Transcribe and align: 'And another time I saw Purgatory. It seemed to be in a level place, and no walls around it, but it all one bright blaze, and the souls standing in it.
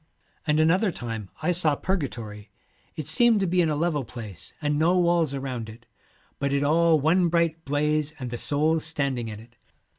'And 0.47 0.59
another 0.59 0.89
time 0.89 1.29
I 1.43 1.51
saw 1.51 1.75
Purgatory. 1.75 2.49
It 2.95 3.07
seemed 3.07 3.39
to 3.41 3.45
be 3.45 3.61
in 3.61 3.69
a 3.69 3.75
level 3.75 4.03
place, 4.03 4.51
and 4.59 4.79
no 4.79 4.97
walls 4.97 5.35
around 5.35 5.69
it, 5.69 5.85
but 6.39 6.51
it 6.51 6.63
all 6.63 6.99
one 6.99 7.27
bright 7.27 7.63
blaze, 7.65 8.11
and 8.17 8.31
the 8.31 8.37
souls 8.39 8.83
standing 8.83 9.27
in 9.27 9.39
it. 9.39 9.57